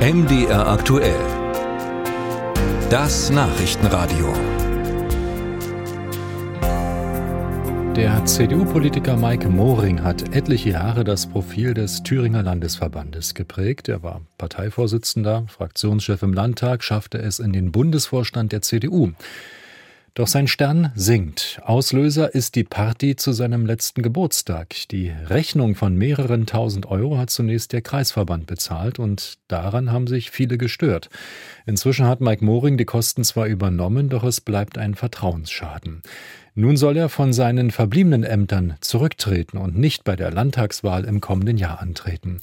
[0.00, 1.20] MDR aktuell.
[2.88, 4.32] Das Nachrichtenradio.
[7.94, 13.90] Der CDU-Politiker Mike Moring hat etliche Jahre das Profil des Thüringer Landesverbandes geprägt.
[13.90, 19.12] Er war Parteivorsitzender, Fraktionschef im Landtag, schaffte es in den Bundesvorstand der CDU.
[20.14, 21.60] Doch sein Stern sinkt.
[21.64, 24.74] Auslöser ist die Party zu seinem letzten Geburtstag.
[24.90, 30.32] Die Rechnung von mehreren tausend Euro hat zunächst der Kreisverband bezahlt und daran haben sich
[30.32, 31.10] viele gestört.
[31.64, 36.02] Inzwischen hat Mike Moring die Kosten zwar übernommen, doch es bleibt ein Vertrauensschaden.
[36.56, 41.56] Nun soll er von seinen verbliebenen Ämtern zurücktreten und nicht bei der Landtagswahl im kommenden
[41.56, 42.40] Jahr antreten.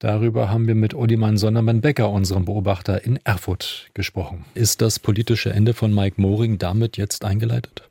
[0.00, 4.46] Darüber haben wir mit Olimann Sondermann-Becker, unserem Beobachter in Erfurt, gesprochen.
[4.54, 7.86] Ist das politische Ende von Mike Moring damit jetzt eingeleitet?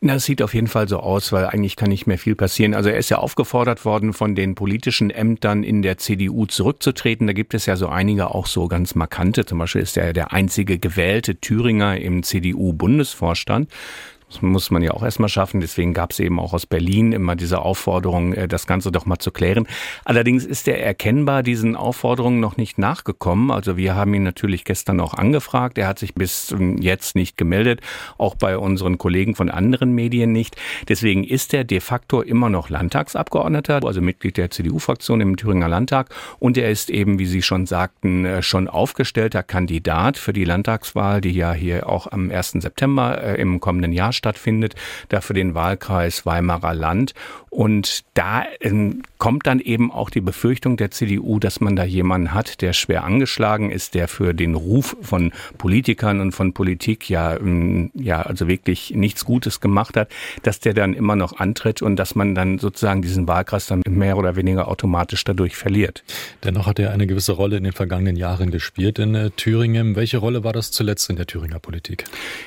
[0.00, 2.74] Na, es sieht auf jeden Fall so aus, weil eigentlich kann nicht mehr viel passieren.
[2.74, 7.28] Also er ist ja aufgefordert worden, von den politischen Ämtern in der CDU zurückzutreten.
[7.28, 9.46] Da gibt es ja so einige auch so ganz markante.
[9.46, 13.70] Zum Beispiel ist er der einzige gewählte Thüringer im CDU-Bundesvorstand.
[14.32, 15.60] Das muss man ja auch erstmal schaffen.
[15.60, 19.18] Deswegen gab es eben auch aus Berlin immer diese Aufforderung, äh, das Ganze doch mal
[19.18, 19.66] zu klären.
[20.04, 23.50] Allerdings ist er erkennbar diesen Aufforderungen noch nicht nachgekommen.
[23.50, 25.76] Also wir haben ihn natürlich gestern auch angefragt.
[25.76, 27.80] Er hat sich bis jetzt nicht gemeldet,
[28.16, 30.56] auch bei unseren Kollegen von anderen Medien nicht.
[30.88, 36.08] Deswegen ist er de facto immer noch Landtagsabgeordneter, also Mitglied der CDU-Fraktion im Thüringer Landtag.
[36.38, 41.20] Und er ist eben, wie Sie schon sagten, äh, schon aufgestellter Kandidat für die Landtagswahl,
[41.20, 42.62] die ja hier auch am 1.
[42.62, 44.76] September äh, im kommenden Jahr stattfindet,
[45.08, 47.14] da für den Wahlkreis Weimarer Land.
[47.50, 52.32] Und da ähm, kommt dann eben auch die Befürchtung der CDU, dass man da jemanden
[52.32, 57.36] hat, der schwer angeschlagen ist, der für den Ruf von Politikern und von Politik ja,
[57.36, 60.08] ähm, ja, also wirklich nichts Gutes gemacht hat,
[60.44, 64.16] dass der dann immer noch antritt und dass man dann sozusagen diesen Wahlkreis dann mehr
[64.16, 66.04] oder weniger automatisch dadurch verliert.
[66.44, 69.94] Dennoch hat er eine gewisse Rolle in den vergangenen Jahren gespielt in äh, Thüringen.
[69.94, 72.04] Welche Rolle war das zuletzt in der Thüringer Politik?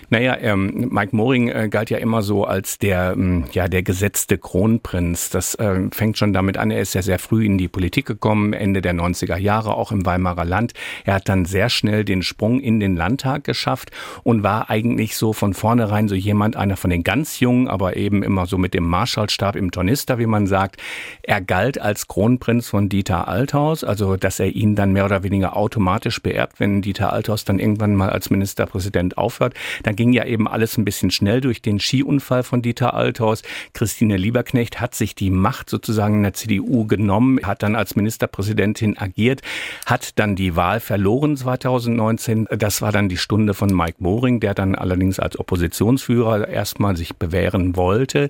[0.10, 4.38] Naja, ähm, Mike Moring äh, galt ja immer so als der, ähm, ja, der gesetzte
[4.38, 5.30] Kronprinz.
[5.30, 8.54] Das äh, fängt schon damit an, er ist ja sehr früh in die Politik gekommen,
[8.54, 10.74] Ende der 90er Jahre, auch im Weimarer Land.
[11.04, 13.92] Er hat dann sehr schnell den Sprung in den Landtag geschafft
[14.24, 18.24] und war eigentlich so von vornherein so jemand, einer von den ganz Jungen, aber eben
[18.24, 20.82] immer so mit dem Marschallstab im Tornister, wie man sagt.
[21.24, 25.56] Er galt als Kronprinz von Dieter Althaus, also dass er ihn dann mehr oder weniger
[25.56, 29.54] automatisch beerbt, wenn Dieter Althaus dann irgendwann mal als Ministerpräsident aufhört.
[29.84, 33.42] Dann ging ja eben alles ein bisschen schnell durch den Skiunfall von Dieter Althaus.
[33.74, 38.98] Christine Lieberknecht hat sich die Macht sozusagen in der CDU genommen, hat dann als Ministerpräsidentin
[38.98, 39.42] agiert,
[39.86, 42.48] hat dann die Wahl verloren 2019.
[42.58, 47.16] Das war dann die Stunde von Mike Moring, der dann allerdings als Oppositionsführer erstmal sich
[47.16, 48.30] bewähren wollte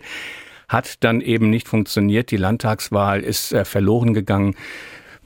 [0.67, 2.31] hat dann eben nicht funktioniert.
[2.31, 4.55] Die Landtagswahl ist äh, verloren gegangen.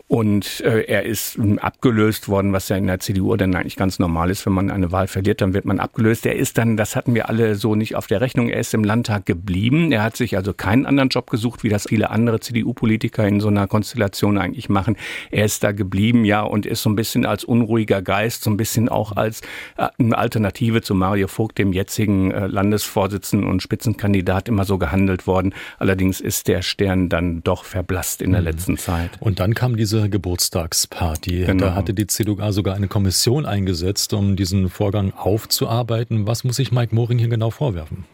[0.10, 4.00] Und äh, er ist ähm, abgelöst worden, was ja in der CDU dann eigentlich ganz
[4.00, 4.44] normal ist.
[4.44, 6.26] Wenn man eine Wahl verliert, dann wird man abgelöst.
[6.26, 8.84] Er ist dann, das hatten wir alle so nicht auf der Rechnung, er ist im
[8.84, 9.92] Landtag geblieben.
[9.92, 13.50] Er hat sich also keinen anderen Job gesucht, wie das viele andere CDU-Politiker in so
[13.50, 14.98] einer Konstellation eigentlich machen.
[15.30, 18.58] Er ist da geblieben, ja, und ist so ein bisschen als unruhiger Geist, so ein
[18.58, 19.42] bisschen auch als
[19.78, 25.28] äh, eine Alternative zu Mario Vogt, dem jetzigen äh, Landesvorsitzenden und Spitzenkandidat, immer so gehandelt
[25.28, 25.54] worden.
[25.78, 28.48] Allerdings ist der Stern dann doch verblasst in der mhm.
[28.48, 29.12] letzten Zeit.
[29.20, 31.46] Und dann kam diese diese Geburtstagsparty.
[31.46, 31.66] Genau.
[31.66, 36.26] Da hatte die CDU sogar eine Kommission eingesetzt, um diesen Vorgang aufzuarbeiten.
[36.26, 38.06] Was muss sich Mike Moring hier genau vorwerfen?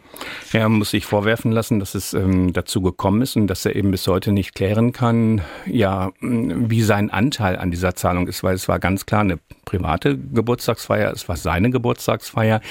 [0.52, 3.90] Er muss sich vorwerfen lassen, dass es ähm, dazu gekommen ist und dass er eben
[3.90, 8.66] bis heute nicht klären kann, ja, wie sein Anteil an dieser Zahlung ist, weil es
[8.66, 12.62] war ganz klar eine private Geburtstagsfeier, es war seine Geburtstagsfeier.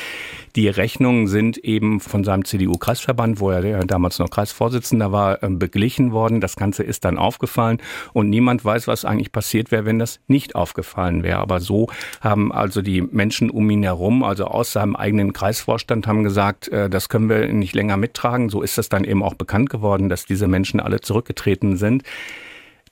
[0.55, 6.13] Die Rechnungen sind eben von seinem CDU-Kreisverband, wo er damals noch Kreisvorsitzender war, ähm, beglichen
[6.13, 6.41] worden.
[6.41, 7.79] Das Ganze ist dann aufgefallen
[8.13, 11.39] und niemand weiß, was eigentlich passiert wäre, wenn das nicht aufgefallen wäre.
[11.39, 11.87] Aber so
[12.21, 16.89] haben also die Menschen um ihn herum, also aus seinem eigenen Kreisvorstand, haben gesagt, äh,
[16.89, 18.49] das können wir nicht länger mittragen.
[18.49, 22.03] So ist es dann eben auch bekannt geworden, dass diese Menschen alle zurückgetreten sind.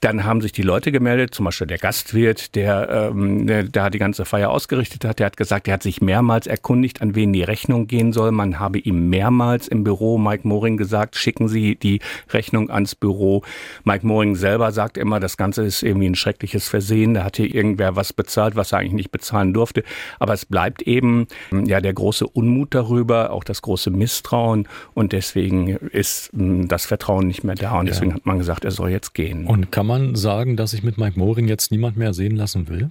[0.04, 4.00] Dann haben sich die Leute gemeldet, zum Beispiel der Gastwirt, der, ähm, der da die
[4.00, 5.20] ganze Feier ausgerichtet hat.
[5.20, 8.34] Der hat gesagt, er hat sich mehrmals erkundigt, an wen die Rechnung gehen soll.
[8.34, 12.02] Man habe ihm mehrmals im Büro Mike Moring gesagt, schicken Sie die
[12.32, 13.44] Rechnung ans Büro.
[13.86, 17.14] Mike Moring selber sagt immer, das Ganze ist irgendwie ein schreckliches Versehen.
[17.14, 19.86] Da hat hier irgendwer was bezahlt, was er eigentlich nicht bezahlen durfte.
[20.20, 21.28] Aber es bleibt eben
[21.66, 24.68] ja der große Unmut darüber, auch das große Misstrauen.
[24.96, 27.80] Und deswegen ist hm, das Vertrauen nicht mehr da.
[27.80, 28.18] Und deswegen ja.
[28.18, 29.48] hat man gesagt, er soll jetzt gehen.
[29.48, 32.68] Und kann man man sagen, dass sich mit Mike Moring jetzt niemand mehr sehen lassen
[32.68, 32.90] will?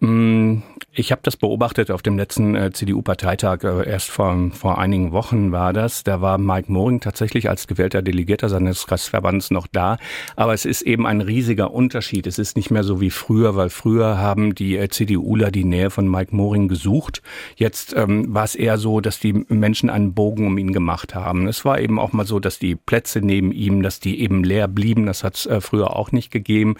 [0.00, 0.62] Mm,
[0.92, 5.50] ich habe das beobachtet auf dem letzten äh, CDU-Parteitag, äh, erst vor, vor einigen Wochen
[5.50, 6.04] war das.
[6.04, 9.98] Da war Mike Moring tatsächlich als gewählter Delegierter seines Kreisverbands noch da.
[10.36, 12.28] Aber es ist eben ein riesiger Unterschied.
[12.28, 15.90] Es ist nicht mehr so wie früher, weil früher haben die äh, CDUler die Nähe
[15.90, 17.20] von Mike Moring gesucht.
[17.56, 21.48] Jetzt ähm, war es eher so, dass die Menschen einen Bogen um ihn gemacht haben.
[21.48, 24.68] Es war eben auch mal so, dass die Plätze neben ihm, dass die eben leer
[24.68, 25.06] blieben.
[25.06, 26.76] Das hat es früher auch nicht gegeben.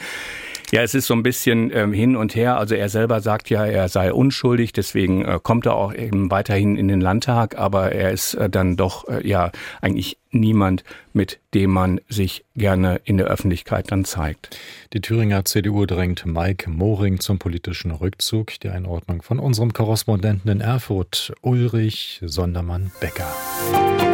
[0.71, 2.59] Ja, es ist so ein bisschen ähm, hin und her.
[2.59, 6.77] Also er selber sagt ja, er sei unschuldig, deswegen äh, kommt er auch eben weiterhin
[6.77, 9.51] in den Landtag, aber er ist äh, dann doch äh, ja
[9.81, 10.85] eigentlich niemand,
[11.15, 14.59] mit dem man sich gerne in der Öffentlichkeit dann zeigt.
[14.93, 18.61] Die Thüringer CDU drängt Mike Moring zum politischen Rückzug.
[18.61, 24.08] Die Einordnung von unserem Korrespondenten in Erfurt, Ulrich Sondermann-Becker.